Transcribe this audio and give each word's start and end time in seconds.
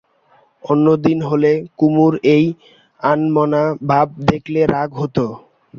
অন্য 0.63 0.85
দিন 1.05 1.19
হলে 1.29 1.51
কুমুর 1.79 2.13
এই 2.35 2.45
আনমনা 3.01 3.63
ভাব 3.89 4.07
দেখলে 4.29 4.61
রাগ 4.73 4.89
হত। 4.99 5.17